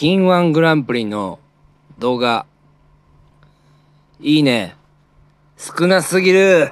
[0.00, 1.40] 金ワングランプリの
[1.98, 2.46] 動画、
[4.20, 4.76] いいね。
[5.56, 6.70] 少なすぎる。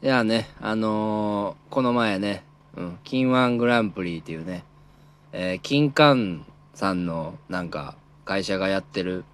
[0.00, 2.44] いやね、あのー、この前ね、
[2.78, 4.64] うん、金ワングランプリっていうね、
[5.32, 6.40] えー、金柑
[6.72, 7.94] さんのなんか
[8.24, 9.26] 会社がやってる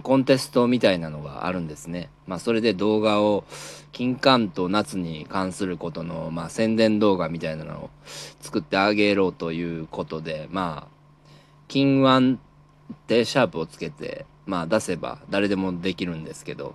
[0.00, 2.08] コンテストみたいなのがあるんですね。
[2.26, 3.44] まあそれで動画を
[3.92, 7.90] 金柑と夏に関することのまあ宣伝動画みたいなのを
[8.40, 10.92] 作ってあげろということでまあ
[11.68, 12.36] 金腕っ
[13.06, 16.74] てシャープをつけてまあ出せば誰でもできるんですけど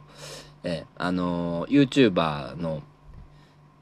[0.64, 2.84] えあの YouTuber の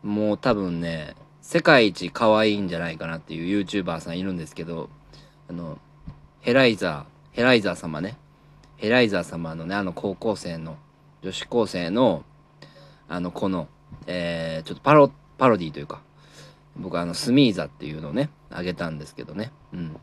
[0.02, 4.90] もう多分ね世界一可愛いんじゃないかなっていう YouTuber さんいるんですけど
[5.50, 5.78] あの
[6.42, 8.18] ヘライザーヘライザー様ね
[8.78, 10.78] ヘライザー様のね、あの高校生の、
[11.22, 12.24] 女子高生の、
[13.08, 13.68] あの子の、
[14.08, 16.02] えー、ちょっとパロ、パロディというか、
[16.78, 19.52] 僕あの、スミーザっていうのをね、あげたんですけどね。
[19.74, 19.98] うん。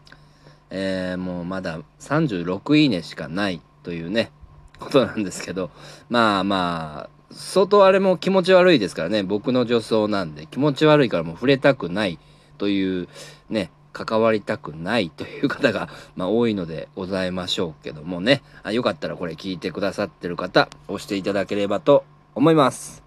[0.70, 4.32] えー、もうまだ36いいねしかないというね、
[4.78, 5.70] ことなんですけど、
[6.08, 12.18] まあまあ、相当あれも気持ち悪いですからね、僕の女装なんで、気持ち悪いからもう触れたくない
[12.58, 13.08] という
[13.50, 18.42] ね、関わりたくないという方が、まあ、多いのでございましょうけどもね。
[18.62, 22.04] あよかったらこれ聞いてくださってる方押していただければと
[22.34, 23.02] 思います。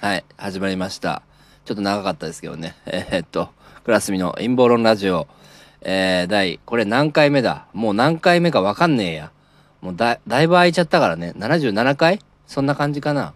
[0.00, 1.22] はい始まりました。
[1.64, 2.76] ちょっと長かったですけどね。
[2.86, 3.48] えー、っと
[3.84, 5.26] クラスミの陰謀論ラジオ。
[5.80, 7.66] えー、第これ何回目だ？
[7.72, 9.32] もう何回目かわかんねえや。
[9.80, 11.32] もうだだいぶ空いちゃったからね。
[11.36, 12.20] 77回？
[12.46, 13.34] そんな感じかな。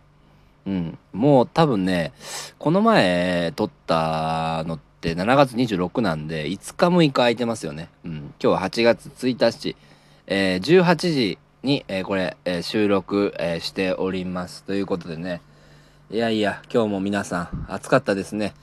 [0.67, 0.99] うん。
[1.13, 2.13] もう多分ね、
[2.59, 7.89] この前撮ったのって7月26なんで、5日6日空いてますよね。
[8.05, 8.13] うん。
[8.13, 9.77] 今日は8月1日、
[10.27, 14.65] えー、18時に、えー、これ、えー、収録、え、しております。
[14.65, 15.41] ということでね、
[16.11, 18.55] いやいや、今日も皆さん暑かったですね。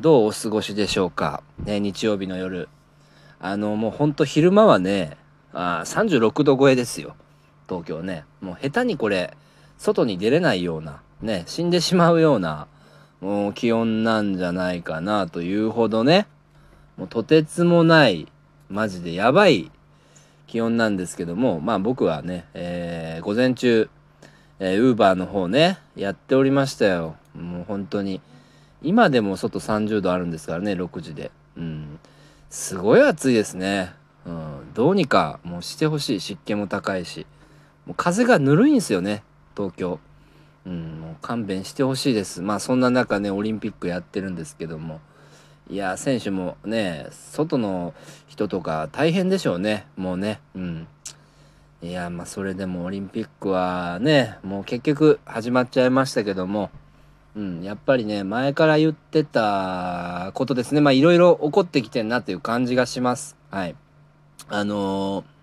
[0.00, 1.42] どうお過ごしでしょうか。
[1.64, 2.68] ね、日曜日の夜。
[3.40, 5.16] あの、もうほんと昼間はね、
[5.52, 7.14] あ36度超えですよ。
[7.68, 8.24] 東京ね。
[8.40, 9.36] もう下手にこれ、
[9.78, 12.66] 外に出れないような、ね、死んでしまうような、
[13.20, 16.26] もう気温なんじゃないかなというほどね、
[16.98, 18.28] もうとてつもない、
[18.68, 19.70] マジでやばい
[20.46, 23.88] 気温なんですけども、まあ僕はね、えー、午前中、
[24.60, 27.16] え、ウーバーの方ね、やっておりましたよ。
[27.34, 28.20] もう本当に。
[28.82, 31.30] 今でも外30度あるんですからね、6時で。
[31.56, 31.98] うん。
[32.50, 33.94] すごい暑いですね。
[34.26, 34.74] うん。
[34.74, 36.20] どうにかもうしてほしい。
[36.20, 37.26] 湿気も高いし。
[37.86, 39.22] もう風がぬるいんですよね、
[39.56, 39.98] 東京。
[40.66, 42.40] うん、もう勘弁してほしいです。
[42.40, 45.00] まあそんな中ね、オリンピックやってるんですけども、
[45.68, 47.94] いや、選手もね、外の
[48.28, 50.86] 人とか大変でしょうね、もうね、うん。
[51.82, 56.70] いや、まあそれでもオリンピックはね、もう結局始まっちゃいましたけども、
[57.36, 63.36] うん、やっぱりね、前から言ってたことですね、まあいろいろ起こってきてんなという感じがします。
[63.50, 63.74] はい。
[64.48, 65.33] あのー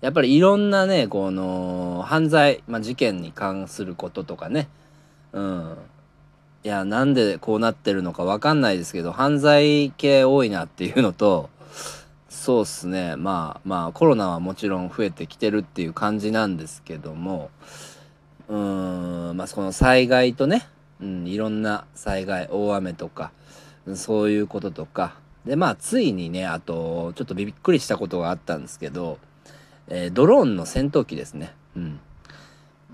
[0.00, 4.68] やっぱりいろんなね、この、犯罪、まあ、事件に関することとかね、
[5.32, 5.76] うん。
[6.64, 11.48] いや、なんでこうなってるのかわかんないですけど、犯罪系多いなっていうのと、
[12.28, 13.16] そうっすね。
[13.16, 17.50] まあまあ、コロナはもちろん増えてきてるっていう感じなんですけども、
[18.48, 20.66] うん、まあ、その災害とね、
[21.00, 23.32] うん、いろんな災害、大雨とか、
[23.94, 25.14] そういうこととか、
[25.44, 29.18] で、まあ、ついにね、あと、ちょっとびっくりしたことがあったんですけど、
[29.88, 31.54] えー、ドローンの戦闘機ですね。
[31.76, 32.00] うん。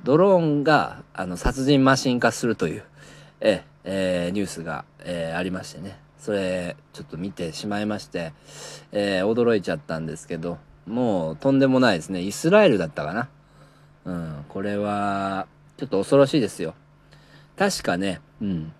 [0.05, 2.85] ドローンが、あの、殺人マシン化するという、
[3.41, 5.99] ええー、ニュースが、えー、ありましてね。
[6.19, 8.33] それ、ちょっと見てしまいまして、
[8.93, 12.21] えー、驚いちゃったんですけど、もうとんでもないですね。
[12.21, 13.29] イスラエルだったかな。
[14.05, 16.75] うん、これは、ちょっと恐ろしいですよ。
[17.57, 18.73] 確かね、うん、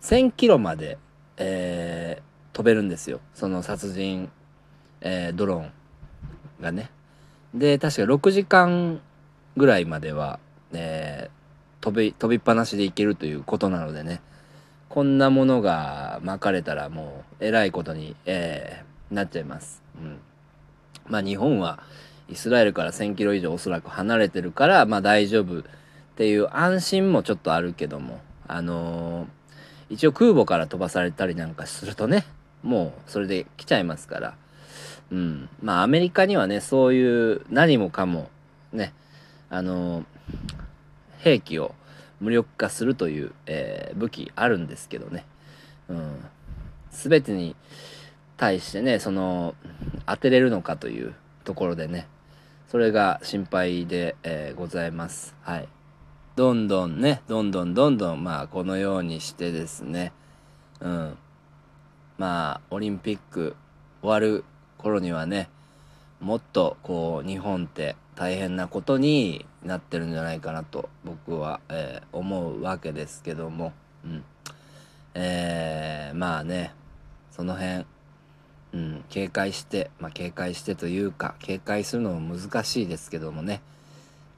[0.00, 0.98] 1000キロまで、
[1.36, 3.20] えー、飛べるんですよ。
[3.34, 4.30] その殺人、
[5.00, 5.72] えー、ドローン
[6.60, 6.90] がね。
[7.54, 9.00] で、確か6時間
[9.56, 10.40] ぐらいまでは、
[10.72, 14.20] えー、飛び、飛びっぱなしでいけるということなのでね、
[14.88, 19.82] こんなものが巻かれたらもう、えらいことに、えー、なっちゃいます。
[19.96, 20.18] うん。
[21.06, 21.78] まあ日本は、
[22.28, 25.62] イスラエルから1000キロ以上おそらく離れてるから、まあ大丈夫っ
[26.16, 32.24] ていう安心もちょっとあるけども、あのー、一応空母から飛ばされたりなんかするとね、
[32.64, 34.34] もうそれで来ちゃいますから、
[35.14, 35.48] うん。
[35.62, 38.28] まあ、アメリカにはね、そういう何もかも、
[38.72, 38.92] ね、
[39.48, 40.04] あの、
[41.18, 41.72] 兵器を
[42.20, 45.24] 無力化するという、えー、武器あるんですけどね。
[45.88, 46.24] うん。
[46.90, 47.54] 全てに
[48.36, 49.54] 対してね、その、
[50.04, 51.14] 当てれるのかという
[51.44, 52.08] ところでね、
[52.66, 55.36] それが心配で、えー、ございます。
[55.42, 55.68] はい。
[56.34, 60.12] どんどんね、どんどんどんどん、まあ、このようにしてですね、
[60.80, 61.16] うん
[62.16, 63.56] まあオリンピック
[64.00, 64.44] 終わる
[64.84, 65.48] 頃にはね
[66.20, 73.72] もっとこう日本って大変なことになってるんじゃないかなと僕は、えー、思うわけですけども、
[74.04, 74.24] うん。
[75.14, 76.72] えー、まあね
[77.30, 77.84] その辺、
[78.72, 83.62] うん、警戒して、まあ、警戒してというか警戒するのも難しいですけどもね、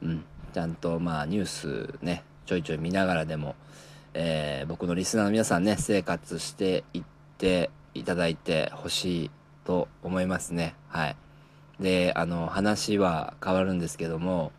[0.03, 3.57] うん、ちゃんとまあニュースねちょいちょい見ながらでも、
[4.15, 7.03] えー、僕のリスナーの皆さんね生活していっ
[7.39, 9.31] ていただいてほしい
[9.67, 10.75] と思いますね。
[10.89, 11.17] はい。
[11.81, 14.53] であの話は変わるんですけども、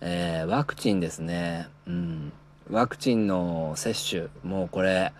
[0.00, 1.68] えー、ワクチンですね。
[1.86, 2.32] うん。
[2.70, 5.12] ワクチンの接種もうこれ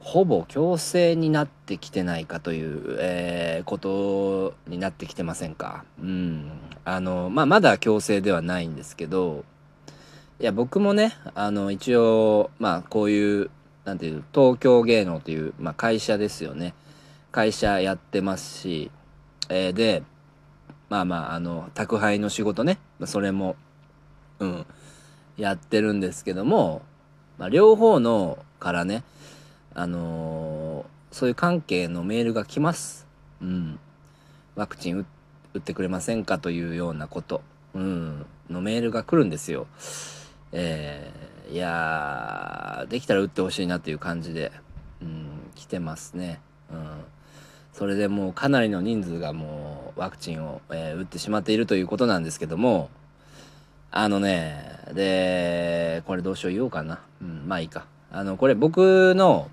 [0.00, 5.84] ほぼ強制になってきてないかという、えー、ことになってきてませんか？
[6.00, 6.50] うん。
[6.84, 9.44] あのまあまだ強制ではないんですけど
[10.40, 13.50] いや僕もねあの一応まあこういう
[13.84, 16.74] なんていう東京芸能という、まあ、会社ですよね。
[17.30, 18.90] 会社やってますし
[19.48, 20.02] えー、で
[20.88, 23.56] まあまああの宅配の仕事ねそれも
[24.38, 24.66] うん
[25.36, 26.82] やってるんですけども、
[27.38, 29.04] まあ、両方のからね
[29.74, 33.06] あのー、そういう関係のメールが来ます。
[33.40, 33.78] うん。
[34.56, 35.06] ワクチン
[35.54, 37.42] 打ってくれませんかというようなこと、
[37.74, 39.68] うん、のメールが来るんですよ。
[40.50, 44.50] えー、いやできたら打ってほしいなっていう感じで、
[45.00, 46.40] うん、来てますね。
[46.72, 47.04] うん。
[47.78, 52.90] それでもうかなりの人数がもうワクチンを、えー、打ってしまっているということなんですけども
[53.92, 57.86] あのねでこれどうしよう言おうかな、うん、まあいいか。
[58.10, 59.48] あのこれ僕の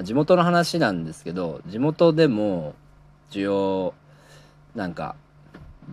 [0.00, 2.76] 地元の話なんですけど地元でも
[3.32, 3.94] 需要
[4.76, 5.16] なんか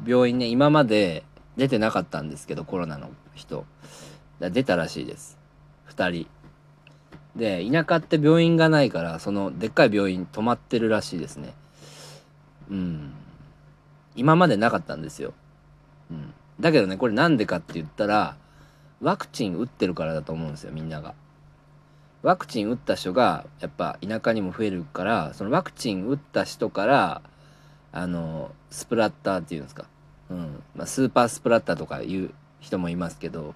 [0.06, 1.24] 病院ね今まで
[1.56, 3.66] 出てなかったんですけどコロナの人。
[4.40, 5.40] 出たらしいです。
[5.90, 6.28] 2人。
[7.38, 11.54] で田舎って病院がないからそのでっかい病院泊まってるらしいですね。
[12.70, 13.14] うん。
[14.18, 15.36] 今までなかったんですよ、
[16.10, 18.36] うん、だけどねこれなんでかって言ったら
[19.00, 21.14] ワクチン打ってるからだと思うんですよみんなが。
[22.24, 27.22] ワクチン打った人がやっぱ田舎にも増えるからそのワクチン打った人から
[27.92, 29.86] あのスプラッターっていうんですか、
[30.32, 30.64] うん。
[30.76, 33.54] まあ、スーパースプラッターとかいう人もいますけど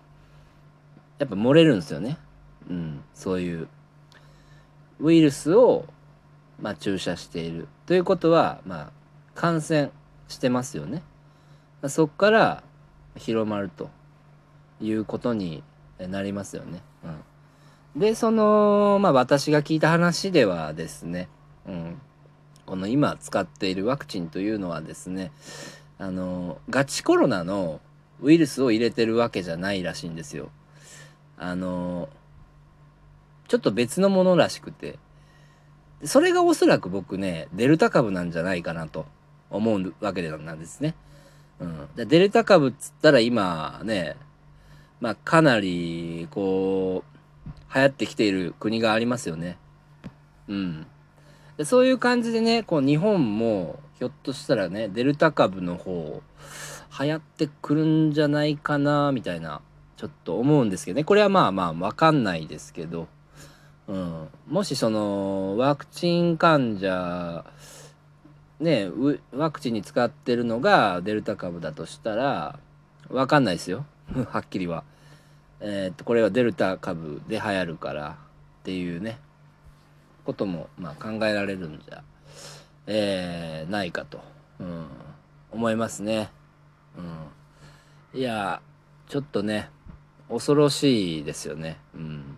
[1.17, 2.19] やっぱ漏れるんですよね。
[2.69, 3.67] うん、そういう
[4.99, 5.85] ウイルスを、
[6.61, 8.91] まあ、注射しているということは、まあ、
[9.35, 9.91] 感染
[10.27, 11.01] してますよね。
[11.87, 12.63] そこから
[13.17, 13.89] 広まると
[14.79, 15.63] いうことに
[15.99, 16.81] なりますよね。
[17.95, 21.27] うん、でその、まあ、私が聞いた話ではですね、
[21.67, 22.01] うん、
[22.65, 25.31] この今使っているワクチンというのはですね
[25.97, 27.79] あのガチコロナの
[28.21, 30.49] ウイルスを入れてるわけじゃないらしいんですよ。
[31.37, 32.09] あの
[33.51, 34.97] ちょっと別のものらしくて、
[36.05, 39.05] それがおそらく僕ね、デルタ株なんじゃないかなと
[39.49, 40.95] 思うわけなんですね。
[41.59, 41.89] うん。
[41.97, 44.15] でデルタ株っつったら今ね、
[45.01, 49.57] まあかなりこう、流行ってきている国がありますよね。
[50.47, 50.87] うん。
[51.57, 56.21] でそういう感じでね、こう日本もひょっとしたらね、デルタ株の方、
[57.01, 59.59] 流行ってくるんじゃないかな、みたいな、
[59.97, 61.03] ちょっと思うんですけどね。
[61.03, 63.09] これはまあまあわかんないですけど、
[63.91, 67.43] うん、もしそのワクチン患者
[68.61, 68.87] ね
[69.33, 72.57] ワクチンに使ってるのがデルタ株だとしたら
[73.09, 73.85] 分かんないですよ。
[74.31, 74.85] はっきりは。
[75.59, 78.17] えー、っとこれはデルタ株で流行るから
[78.61, 79.19] っていうね。
[80.23, 82.03] こともまあ考えられるんじゃ、
[82.87, 84.21] えー、ないかと、
[84.59, 84.85] うん、
[85.51, 86.29] 思いますね。
[88.13, 88.61] うん、いや
[89.09, 89.69] ちょっとね
[90.29, 91.77] 恐ろしいですよね。
[91.93, 92.30] うん。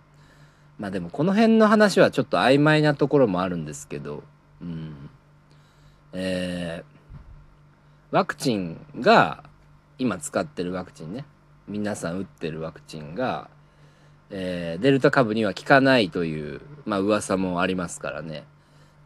[0.78, 4.24] まあでもこの辺の話はちょっと曖昧なところもあるんですけど、
[4.62, 5.10] うん。
[6.14, 9.44] えー、ワクチンが、
[10.00, 11.26] 今使ってるワクチンね、
[11.68, 13.50] 皆さん打ってるワクチンが、
[14.30, 18.46] えー、デルタ株には効かないという、まあ噂もありますからね、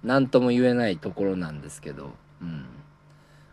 [0.03, 2.65] 何とも言えないところなんですけど、うん。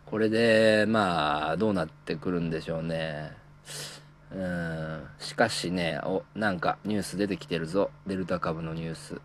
[0.05, 3.33] これで、まあ、どうなってくるんでしょうね。
[4.31, 5.07] うん。
[5.19, 7.91] しかしねおなんかニュース出てきてるぞ。
[8.07, 9.21] デルタ株のニュース。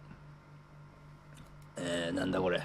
[1.76, 2.62] えー、なんだこれ。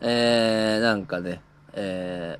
[0.00, 1.40] えー、なんかね
[1.72, 2.38] え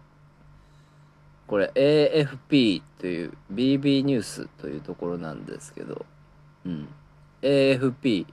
[1.46, 6.06] ー、これ AFP という BB ニュースというところなんですけど。
[6.64, 6.88] うん。
[7.42, 8.26] AFP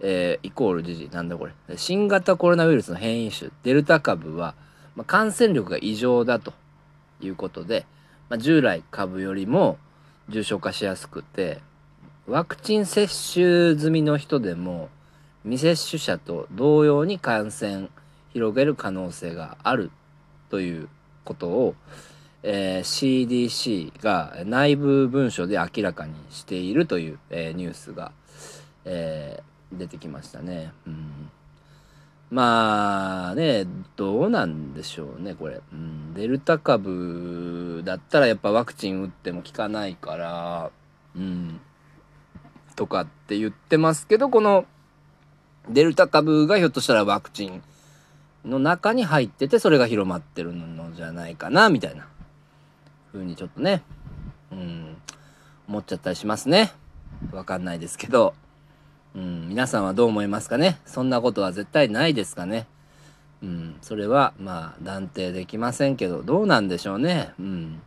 [0.00, 1.08] えー、イコール時事。
[1.10, 1.52] なんだこれ。
[1.76, 4.54] 新型コロナウイルスの変異種デルタ株は、
[4.94, 6.52] まあ、感染力が異常だと
[7.20, 7.86] いうことで
[8.28, 9.78] まあ、従来株よりも
[10.28, 11.60] 重症化しやすくて
[12.26, 14.90] ワクチン接種済みの人でも
[15.44, 17.88] 未接種者と同様に感染
[18.32, 19.90] 広げる可能性がある
[20.50, 20.88] という
[21.24, 21.74] ことを、
[22.42, 28.12] えー、CDC が内部文書で明らかにしているという、えー、ニュースが、
[28.84, 30.72] えー、出てきましたね。
[30.86, 31.30] うん
[32.30, 33.66] まあね、
[33.96, 35.62] どうなんでしょうね、これ。
[35.72, 40.70] うん、デルタ株だったらやっぱワクチン打っても効かないから、
[41.16, 41.60] うん、
[42.76, 44.66] とかって言ってますけど、この
[45.70, 47.62] デルタ株がひょっとしたらワクチン
[48.44, 52.06] の中に入ってて、それが広まってるのじゃないかな、みたいな
[53.10, 53.82] 風にちょっとね、
[54.52, 54.96] うん、
[55.66, 56.72] 思っちゃったりしますね。
[57.32, 58.34] わかんないですけど。
[59.14, 60.78] うん、皆さんはどう思いますかね？
[60.86, 62.66] そんなことは絶対ないですかね？
[63.42, 67.32] うん、それはまあ断定できませんけど、どうなんでしょうね？
[67.38, 67.80] うん。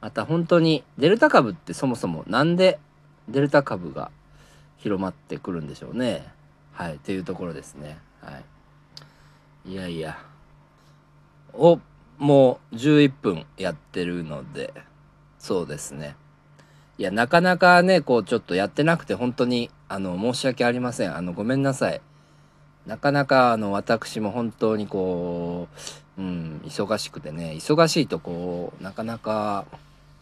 [0.00, 2.78] また本当にデルタ株ってそもそもなんで
[3.28, 4.10] デルタ株が
[4.76, 6.26] 広まってくるんでしょうね？
[6.72, 7.98] はい、っていうところですね。
[8.20, 8.38] は
[9.66, 9.72] い。
[9.72, 10.18] いやいや。
[11.52, 11.80] お、
[12.18, 14.72] もう11分やってるので、
[15.40, 16.14] そうですね。
[16.98, 21.16] いや、なかなかね、こうちょっとやってなくて本当にあの、申し訳ありません。
[21.16, 22.00] あの、ごめんなさい。
[22.86, 25.68] なかなか、あの、私も本当にこ
[26.18, 29.66] う、うん、忙しくてね、忙しいとこう、なかなか、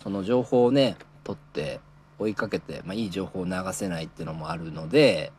[0.03, 1.81] その情報をね、取って
[2.19, 5.33] 追いかけて、まあ、いい情報を流せないっていうのもあるので、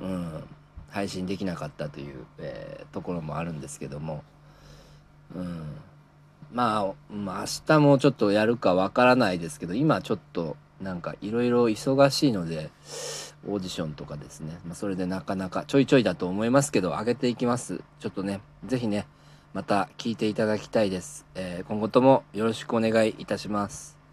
[0.00, 0.42] うん、
[0.90, 4.24] 配信できなかったという、えー、ところもあるんですけども、
[5.34, 5.62] うん、
[6.52, 12.70] まあ、まあ、明日もちょっとやるかわからないですけど、今ちょっとなんかいろいろ忙しいので、
[13.48, 17.82] オーディションとかですね、まあ、それでなかなかちょいちょいだと思いますけど上げていきます。
[18.00, 19.06] ちょっとね是非ね
[19.54, 23.95] また聞いていただきたいです、えー、今後ともよろしくお願いいたします。